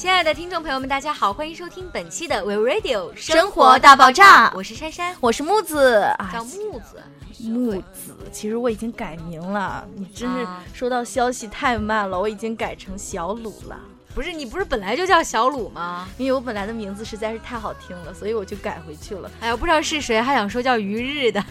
[0.00, 7.02] 亲爱的听众朋友们，大家好，欢迎收听本期的 We Radio 生活大爆炸我是珊珊，我是木子啊，叫木子。
[7.40, 8.16] 木子。
[8.32, 13.78] 其实我已经改名了，你真是啊收到消息太慢了，我已经改成小鲁了。
[14.14, 16.08] 不是你不是本来就叫小鲁吗？
[16.16, 19.30] 因为我本来的名字实在是太好听了，所以我就改回去了。
[19.40, 21.44] 哎呀，不知道是谁还想说叫于日的，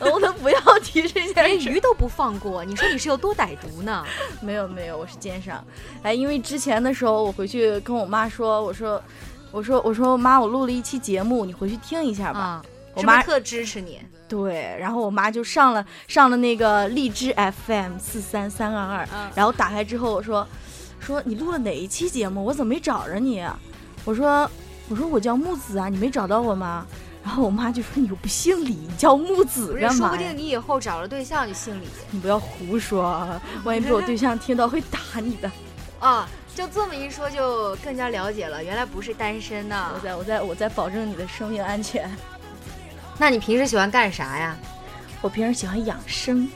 [0.12, 0.60] 我能不要
[0.92, 1.34] 提这件事？
[1.34, 4.04] 连鱼都不放过，你说你是有多歹毒呢？
[4.42, 5.64] 没有没有，我是奸商。
[6.02, 9.02] 哎，因为之前的时候，我回去跟我妈说，我说，
[9.50, 12.40] 我说，我说妈，我录了一期节目，你回去听一下吧。
[12.40, 14.00] 啊，我妈特支持你？
[14.28, 17.34] 对，然后我妈就上了上了那个荔枝
[17.66, 20.46] FM 四三三二二，嗯然后打开之后我说
[21.00, 22.42] 说你录了哪一期节目？
[22.44, 23.44] 我怎么没找着你？
[24.04, 24.50] 我说
[24.88, 26.86] 我说我叫木子啊，你没找到我吗？
[27.22, 30.16] 然后我妈就说你又不姓李，你叫木子干嘛，说不？
[30.16, 35.50] 定你以后找了对象就姓李你不要胡说啊，万一被我对象听到会打你的。
[36.00, 36.28] 啊。
[36.54, 40.00] 就这么一说，就更加了解了，原来不是单身呢我。
[40.00, 42.10] 在我在我在保证你的生命安全。
[43.16, 44.54] 那你平时喜欢干啥呀？
[45.22, 46.46] 我平时喜欢养生，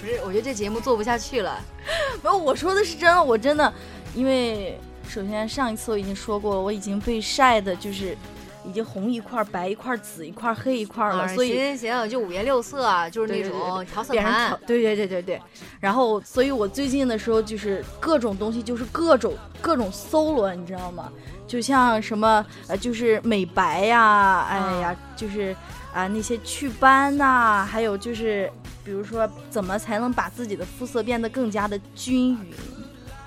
[0.00, 1.56] 不是，我觉得这节目做不下去了。
[2.20, 3.72] 没有，我说的是真的，我真的，
[4.12, 4.76] 因为
[5.08, 8.18] 首先上一次我已经说过，我已经被晒的，就是
[8.66, 14.58] 已经红一块儿、白一块儿、紫一块儿、黑一块儿了，啊所以行行行，就五颜六色啊，就是那种调色盘。
[14.66, 15.40] 对对对对对。
[15.80, 21.12] 然后，所以我最近的时候就是各种东西，就是各种各种搜罗，你知道吗？
[21.46, 25.54] 就像什么呃，就是美白呀，哎呀，啊就是
[25.94, 28.50] 啊、那些祛斑呐、还有就是
[28.84, 32.52] 比如说怎么才能把自己的肤色变得更加的均匀。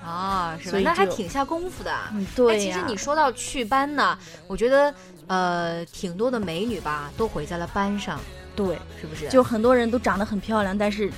[0.03, 1.93] 啊，是吧那还挺下功夫的。
[2.35, 4.17] 对呀、其实你说到祛斑呢，
[4.47, 4.93] 我觉得
[5.27, 8.19] 呃，挺多的美女吧，都毁在了斑上，
[8.55, 9.27] 对，是不是？
[9.29, 11.11] 就很多人都长得很漂亮，但是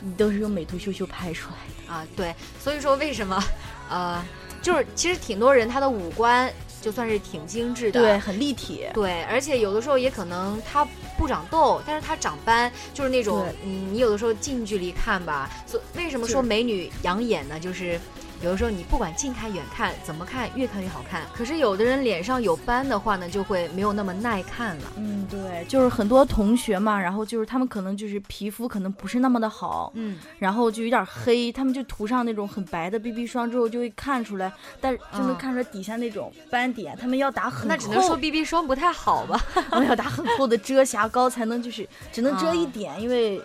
[0.00, 1.56] 你都是用美图秀秀拍出来
[1.86, 1.94] 的。
[1.94, 3.42] 啊，对，所以说为什么
[3.88, 4.22] 呃，
[4.60, 8.86] 就是其实挺多人他的五官就算是挺精致的，对，很立体。
[8.94, 10.86] 对，而且有的时候也可能它
[11.18, 17.58] 不长痘，但是它长斑，就是那种嗯，你有的时候近距离看吧，所为什么说美女养眼呢？
[17.58, 18.00] 就是。
[18.42, 21.22] 有的时候你不管近看远看，怎么看越看越好看。
[21.34, 24.92] 可是有的人脸上有斑的话呢，就会没有那么耐看了。
[24.96, 34.50] 嗯，对，就是很多同学嘛，然后就是他们可能就是皮肤可能不是那么的好，嗯，然后就有点黑，他们就涂上那种很白的 BB 霜之后就会看出来，
[34.80, 39.38] 但就能嗯看出来底下那种斑点，他们要打很厚，那只能说 BB 霜不太好吧。
[39.70, 43.40] 他们要打很厚的遮瑕膏才能就是只能遮一啊点，因为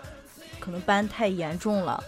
[0.60, 2.02] 可能斑太严重了，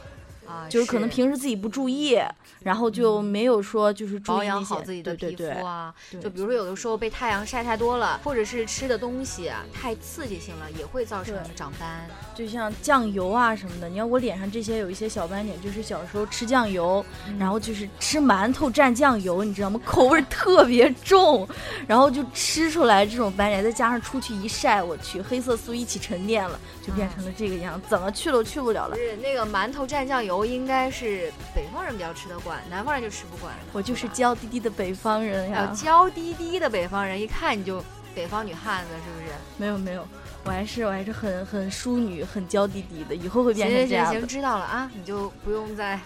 [0.48, 2.18] 啊，就是可能平时自己不注意，
[2.62, 5.94] 然后就没有说就是注意保养好自己的皮对对对肤啊。
[6.12, 12.08] 对就比如说有的时候被太阳晒太多了，或者是吃的东西啊太刺激性了，也会造成对长斑。
[12.34, 17.06] 就像酱油啊什么的，你看我脸上这些有一些小斑点，就是小时候吃酱油，
[17.38, 19.80] 然后就是吃馒头蘸酱油，你知道吗？
[19.86, 21.48] 口味特别重，
[21.88, 28.96] 然后就吃出来这种斑点，再加上出去一晒，我去，黑色素一起沉淀了，就变成了这个样，怎么去都去不了了。
[28.96, 33.54] 是那个馒头蘸酱油，应该是北方人比较吃得惯，南方人就吃不惯。
[33.74, 37.84] 我就是娇滴滴的北方人呃呀，娇滴滴的北方人，一看你就
[38.16, 39.34] 北方女汉子，是不是？
[39.58, 40.08] 没有没有，
[40.44, 44.28] 我还是我还是很很淑女，很娇滴滴的，以后会变行行行行，成这样的。
[44.28, 46.00] 知道了啊，你就不用再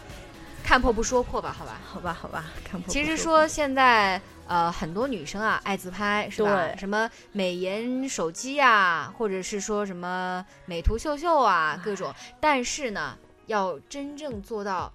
[0.64, 1.80] 看破不说破吧，好吧？
[1.86, 6.76] 好吧好吧，看破不其实说现在呃很多女生啊爱自拍是吧？
[6.78, 13.18] 什么美颜手机啊，或者是说什么美图秀秀啊各种，但是呢，
[13.48, 14.92] 要真正做到。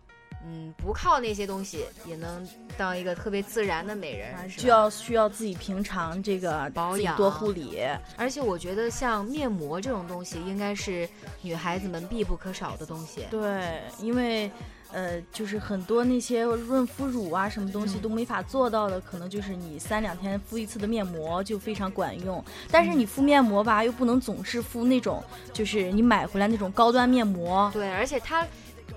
[0.48, 7.81] 嗯，不靠那些东西也能当一个特别自然的美人，就要需要自己平常这个保养多护理。
[8.16, 11.08] 而且我觉得像面膜这种东西，应该是
[11.43, 13.25] 女孩子们必不可少的东西。
[13.28, 14.48] 对，因为
[14.96, 22.43] 呃，就是很多那些润肤乳啊，什么东西嗯都没法做到的，可能就是你三两天敷一次的面膜就非常管用。
[22.70, 25.22] 但是你敷面膜吧，又不能总是敷那种，
[25.52, 27.70] 就是你买回来那种高端面膜。
[27.75, 28.46] 对，而且它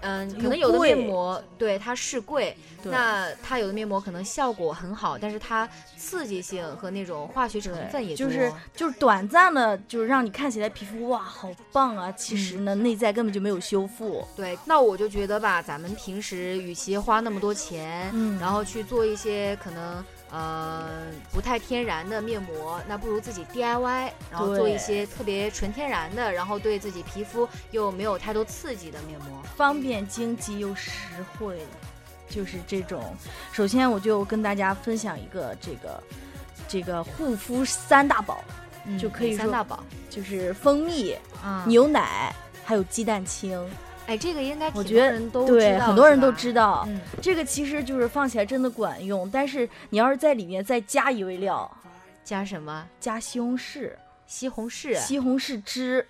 [0.02, 14.26] 嗯，可能有的面膜对它是贵，那它有的面膜可能效果很好，但是它刺激性和那种化学成分也多，就是就是短暂的，就是让你看起来皮肤哇好棒啊，其实呢、内在根本就没有修复。
[14.36, 14.58] 对。
[14.66, 20.90] 那我就觉得吧，咱们平时与其花那么多钱，嗯然后去做一些可能呃
[21.32, 29.42] 不太天然的面膜，那不如自己 DIY，然后做一些特别纯天然的，然后对自己皮肤又没有太多刺激的面膜。
[29.56, 30.92] 方便、经济又实
[31.38, 31.60] 惠，
[32.30, 33.16] 就是这种。
[33.52, 36.04] 首先，我就跟大家分享一个这个
[36.68, 38.44] 这个护肤三大宝，
[39.00, 42.34] 就可以说三大宝就是蜂蜜、啊，牛奶
[42.64, 43.60] 还有鸡蛋清。
[44.10, 46.84] 哎，这个应该挺我觉得对，很多人都知道。
[46.90, 51.70] 嗯，这个其实就是放起来真的管用，但是你要是在里面再加一味料，
[52.24, 52.84] 加什么？
[53.00, 53.92] 加西红柿、
[54.26, 56.04] 西红柿西红柿汁，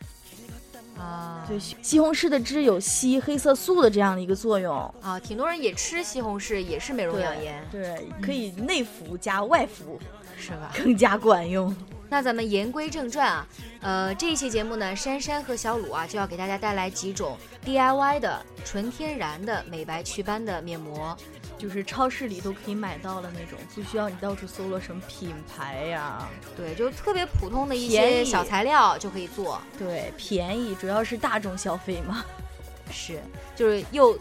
[0.98, 4.74] 啊，对，西红柿的汁有吸黑色素的这样的一个作用。
[5.02, 10.00] 啊，挺多人也吃西红柿，也是美容养颜，对，可以内服加外服，
[10.38, 10.72] 是吧？
[10.74, 11.76] 更加管用。
[12.10, 13.48] 那咱们言归正传啊，
[13.82, 21.16] 呃，这一期节目呢，珊珊和小鲁啊就要给大家带来几种 DIY 的纯天然的美白祛斑的面膜。
[21.58, 26.26] 就是超市里都可以买到的那种，不需要你到处搜罗什么品牌呀。
[26.56, 32.24] 对，就特别普通的一些小材料就可以做，对，便宜，主要是大众消费嘛。
[32.90, 33.20] 是，
[33.58, 34.18] 就是又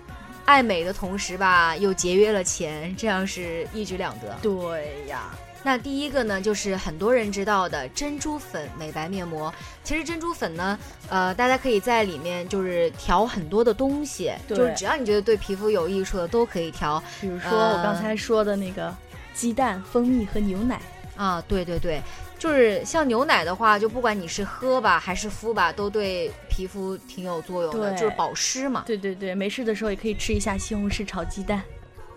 [0.47, 4.37] 爱美的同时吧，又节约了钱，这样是一举两得。
[4.43, 5.31] 对呀，
[5.63, 9.53] 那第一个呢，就是很多人知道的珍珠粉美白面膜。
[9.83, 10.79] 其实珍珠粉呢，
[11.09, 18.95] 呃，大家可以在里面就是调很多的东西，就是只要你觉得对皮肤有益处的都可以调比如说呃我刚才说的那个
[19.35, 20.81] 鸡蛋、蜂蜜和牛奶。
[21.17, 21.43] 啊。
[21.49, 22.01] 对对对，
[22.39, 28.85] 就是像牛奶的话，就不管你是喝吧还是敷吧，都对皮肤挺有作用的，就是保湿嘛。
[28.87, 31.61] 对对对，没事的时候也可以吃一下西红柿炒鸡蛋。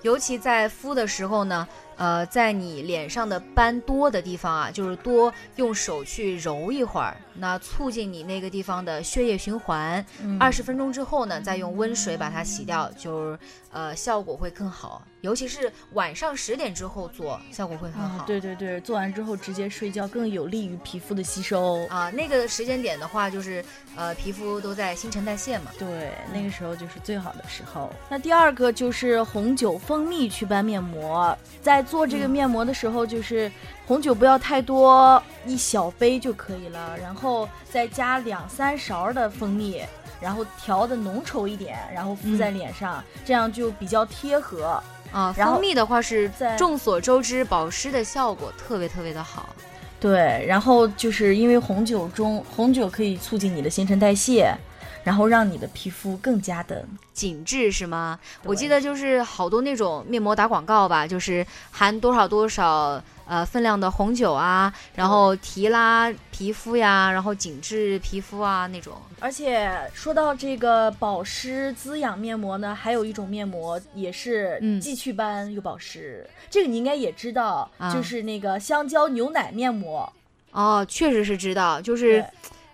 [0.03, 1.67] 尤其在敷的时候呢，
[2.01, 10.03] 呃，在你脸上的斑多的地方啊，就是多用手去揉一会儿，那促进你那个地方的血液循环。
[10.24, 13.39] 嗯二十分钟之后呢，再用温水把它洗掉，就是
[13.71, 15.03] 呃效果会更好。
[15.21, 18.24] 尤其是晚上十点之后做，效果会很好。
[18.24, 21.86] 啊，对对对，做完之后直接睡觉更有利于皮肤的吸收。
[21.86, 23.63] 啊，那个时间点的话，就是
[23.95, 25.69] 呃皮肤都在新陈代谢嘛。
[25.77, 27.94] 对，那个时候就是最好的时候。
[28.09, 33.51] 那第二个就是红酒蜂蜜祛斑面膜，在做这个面膜的时候，就是
[33.85, 39.81] 红酒不要太多，一小杯就可以了，然后再加两三勺的蜂蜜，
[40.21, 44.81] 然后调的浓稠一点，然后敷在脸上，这样就比较贴合。
[45.11, 49.53] 啊，蜂蜜的话是在众所周知，保湿的效果特别特别的好。
[49.99, 54.55] 对，然后就是因为红酒中红酒可以促进你的新陈代谢，
[55.03, 58.19] 然后让你的皮肤更加的紧致是吗？
[58.44, 68.94] 我记得就是好多那种面膜打广告吧，就是含多少多少呃分量的红酒啊，然后提拉皮肤呀，然后紧致皮肤啊那种。
[69.19, 80.12] 而且说到这个保湿滋养面膜呢，还有一种面膜也是嗯既祛斑又保湿，这个你应该也知道，啊就是那个香蕉牛奶面膜。
[80.51, 82.25] 哦，确实是知道，就是对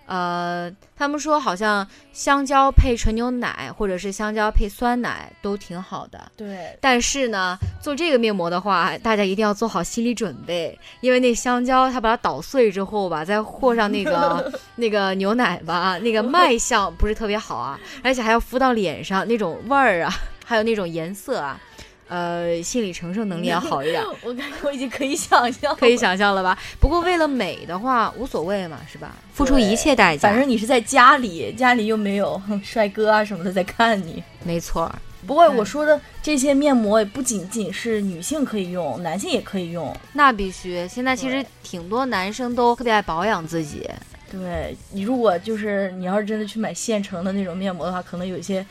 [0.08, 6.32] 呃，他们说好像香蕉配纯牛奶或者是香蕉配酸奶都挺好的。
[6.36, 20.14] 对但是呢，做这个面膜的话，大家一定要做好心理准备，因为那香蕉它把它捣碎之后吧，再和上那个 那个牛奶吧，那个卖相不是特别好啊，而且还要敷到脸上，那种味儿啊，
[20.46, 21.60] 还有那种颜色啊，
[22.08, 25.98] 呃，心理承受能力要好一点， 我感觉我已经可以想象，可以。
[25.98, 26.58] 想象了吧？
[26.80, 29.16] 不过为了美的话，无所谓嘛，是吧？
[29.34, 34.24] 付出一切代价，反正你是在家里，家里又没有帅哥啊什么的在看你。
[34.44, 34.96] 没错儿。
[35.26, 39.94] 不过我说的这些面膜也不仅仅是女性可以用，男性也可以用。
[40.14, 43.90] 那必须，现在其实挺多男生都特别爱保养自己，
[44.32, 48.64] 对你如果就是你要是真的去买现成的那种面膜的话，可能有一些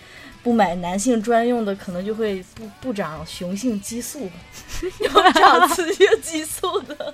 [0.46, 4.30] 不买男性专用的，可能就会不不长雄性激素，
[5.02, 7.12] 要长雌性激素的。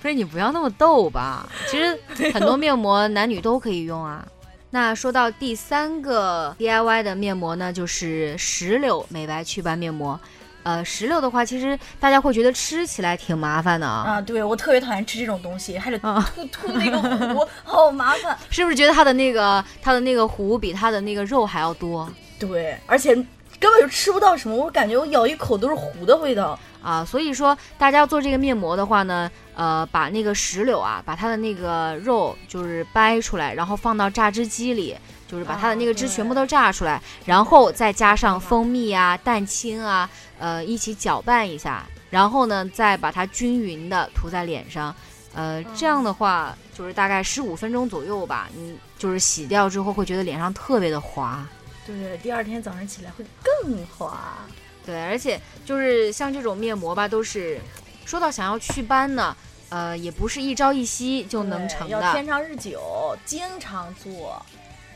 [0.00, 1.46] 不是你不要那么逗吧？
[1.68, 2.00] 其实
[2.32, 4.26] 很多面膜男女都可以用啊。
[4.70, 10.18] 那说到第三个 DIY 的面膜呢，就是石榴美白祛斑面膜。
[10.62, 16.98] 呃，石榴的话，其实大家会觉得吃起来挺麻烦的啊，啊，对我特别讨厌吃这种东西，还得啊吐吐那个
[17.34, 18.34] 糊，好麻烦。
[18.48, 22.08] 是不是觉得它的那个它的那个糊比它的那个肉还要多？
[22.46, 26.58] 对，而且根本就吃不到什么，我感觉我咬一口都是糊的味道。
[26.82, 34.96] 啊，所以说大家要做这个面膜的话呢，呃，把那个石榴啊，把它的那个肉就是掰出来，然后放到榨汁机里，
[35.28, 44.92] 就是把它的那个汁全部都榨出来，然后再加上蜂蜜啊、蛋清啊，呃，一起搅拌一下，然后呢，再把它均匀的涂在脸上，
[45.36, 51.46] 呃，这样的话就是大概十五分钟左右吧，你就是洗掉之后会觉得脸上特别的滑。
[51.86, 54.38] 对，第二天早上起来会更滑。
[54.84, 57.60] 对，而且就是像这种面膜吧，都是
[58.04, 59.36] 说到想要祛斑呢，
[59.68, 64.44] 呃，也不是一朝一夕就能成的，要天长日久，经常做，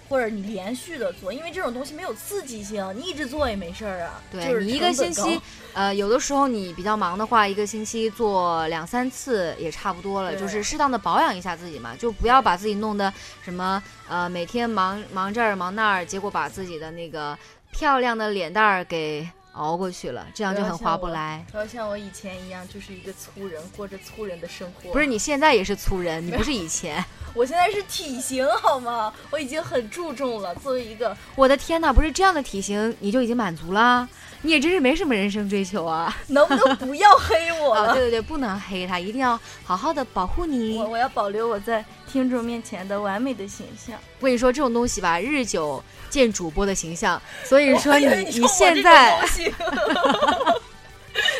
[0.09, 4.23] 或者你连续的做，因为这种东西没有刺激性，你一直做也没事儿啊。
[4.31, 5.41] 对你一个星期，
[5.75, 17.37] 呃，有的时候你比较忙的话，一个星期做两三次也差不多了，就是适当的保养一下自己嘛，就不要把自己弄得什么呃，每天忙忙这儿忙那儿，结果把自己的那个
[17.73, 19.29] 漂亮的脸蛋儿给。
[19.57, 21.45] 熬过去了，这样就很划不来。
[21.51, 24.93] 不要像我以前一样，就是一个粗人，过着粗人的生活。
[24.93, 27.05] 不是，你现在也是粗人，你不是以前。
[27.35, 29.13] 我现在是体型好吗？
[29.31, 30.55] 我已经很注重了。
[30.57, 34.09] 作为一个，我的天哪，不是这样的体型你就已经满足了？
[34.43, 36.15] 你也真是没什么人生追求啊！
[36.29, 37.73] 能不能不要黑我？
[37.77, 40.79] 啊，对对对，不能黑他，一定要好好的保护你。
[40.79, 43.99] 我我要保留我在听众面前的完美的形象。
[44.21, 47.21] 我跟你说，这种东西吧，日久见主播的形象。
[47.45, 49.21] 所以说你你现在，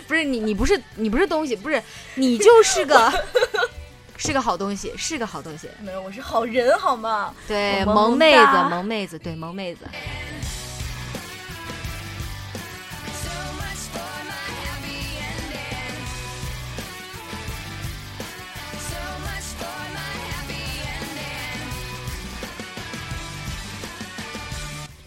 [0.07, 1.83] 不是你你不是你不是东西，不是
[2.15, 3.13] 你就是个
[4.17, 5.69] 是个好东西，是个好东西。
[5.81, 7.35] 没有，我是好人好吗？
[7.47, 9.87] 对，萌妹子，萌妹子，对，萌妹子。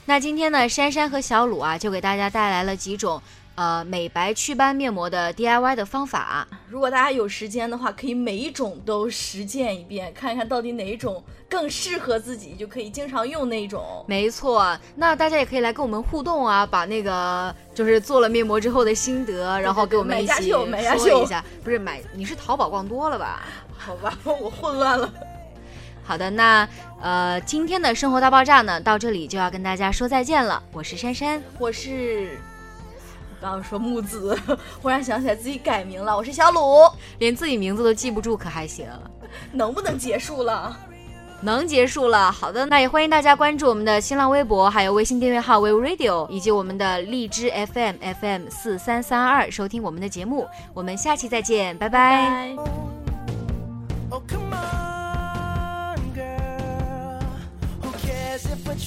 [0.10, 3.22] 那今天呢，珊珊和小鲁啊，就给大家带来了几种
[3.54, 6.48] 呃美白祛斑面膜的 DIY 的方法。
[6.68, 14.04] 如果大家有时间的话，可以每一种都实践一遍，看一看到底哪一种更适合自己，就可以经常用那种。
[14.08, 21.46] 没错，那大家也可以来跟我们互动啊，把那个就是做了面膜之后的心得，然后给我们一起说一下。
[21.64, 23.46] 不是买，你是淘宝逛多了吧？
[23.78, 25.14] 好吧，我混乱了。
[26.10, 26.68] 好的，那
[27.00, 30.60] 呃，今天的生活大爆炸呢，到这里就要跟大家说再见了。
[30.72, 32.42] 我是珊珊，我是
[33.40, 34.36] 刚刚说木子，
[34.82, 36.90] 忽然想起来自己改名了，我是小鲁，
[37.20, 38.88] 连自己名字都记不住，可还行？
[39.52, 40.76] 能不能结束了？
[41.42, 42.32] 能结束了。
[42.32, 50.48] 好的，那也欢迎大家关注我们的新浪微博，还有微信订阅号 We Radio，以及我们的荔枝 FM FM 四三三二，收听我们的节目。
[50.74, 52.99] 我们下期再见，拜拜。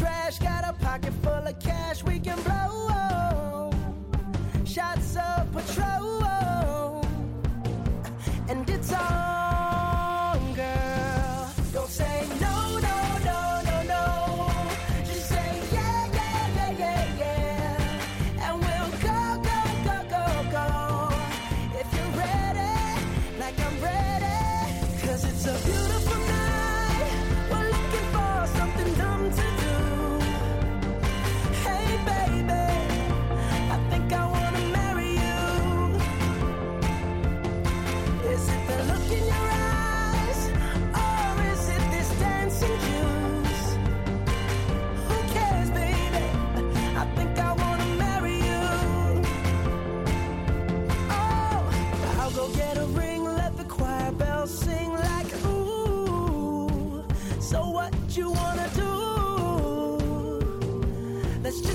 [0.03, 3.71] Trash, got a pocket full of cash we can blow.
[4.65, 5.12] Shots
[61.43, 61.72] Let's just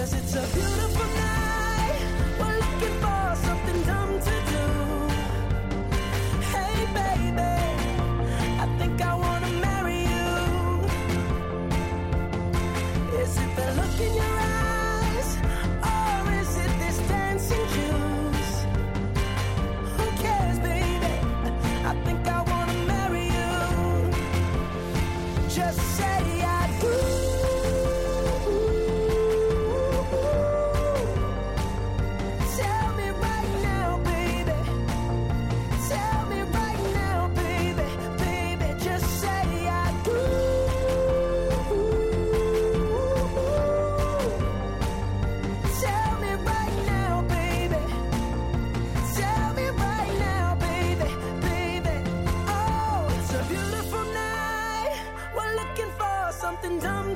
[0.00, 1.29] Cause it's a beautiful night.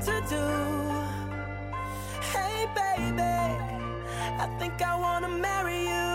[0.00, 0.46] To do.
[2.32, 3.34] Hey, baby,
[4.44, 6.14] I think I wanna marry you.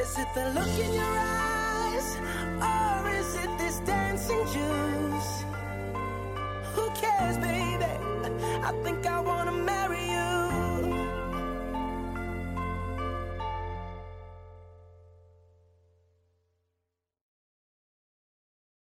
[0.00, 2.08] Is it the look in your eyes,
[2.70, 5.32] or is it this dancing juice?
[6.74, 7.92] Who cares, baby?
[8.68, 9.20] I think I